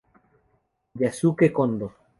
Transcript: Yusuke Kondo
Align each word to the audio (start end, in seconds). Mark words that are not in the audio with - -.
Yusuke 1.01 1.45
Kondo 1.55 1.87